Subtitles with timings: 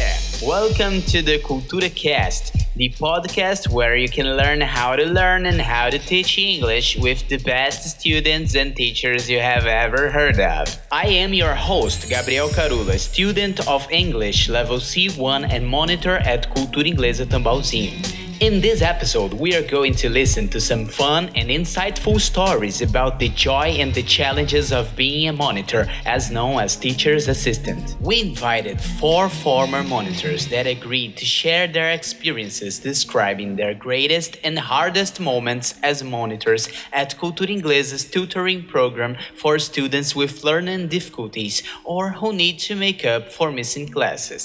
[0.00, 0.18] there!
[0.56, 2.44] Welcome to the Cultura Cast,
[2.76, 7.28] the podcast where you can learn how to learn and how to teach English with
[7.28, 10.64] the best students and teachers you have ever heard of.
[10.90, 16.88] I am your host, Gabriel Carulla, student of English level C1 and monitor at Cultura
[16.92, 18.29] Inglesa Tambauzinho.
[18.40, 23.18] In this episode, we are going to listen to some fun and insightful stories about
[23.18, 27.96] the joy and the challenges of being a monitor, as known as teacher's assistant.
[28.00, 34.58] We invited four former monitors that agreed to share their experiences describing their greatest and
[34.58, 42.12] hardest moments as monitors at Cultura Inglesa's tutoring program for students with learning difficulties or
[42.12, 44.44] who need to make up for missing classes.